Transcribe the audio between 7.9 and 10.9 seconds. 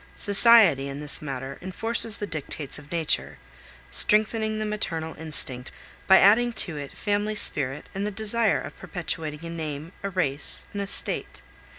and the desire of perpetuating a name, a race, an